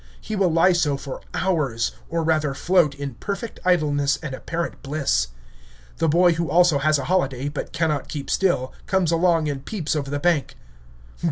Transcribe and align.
He 0.19 0.35
will 0.35 0.51
lie 0.51 0.73
so 0.73 0.97
for 0.97 1.21
hours, 1.35 1.91
or 2.09 2.23
rather 2.23 2.55
float, 2.55 2.95
in 2.95 3.13
perfect 3.19 3.59
idleness 3.63 4.17
and 4.23 4.33
apparent 4.33 4.81
bliss. 4.81 5.27
The 5.97 6.07
boy 6.09 6.33
who 6.33 6.49
also 6.49 6.79
has 6.79 6.97
a 6.97 7.03
holiday, 7.05 7.49
but 7.49 7.71
cannot 7.71 8.07
keep 8.09 8.27
still, 8.31 8.73
comes 8.87 9.11
along 9.11 9.47
and 9.47 9.63
peeps 9.63 9.95
over 9.95 10.09
the 10.09 10.17
bank. 10.19 10.55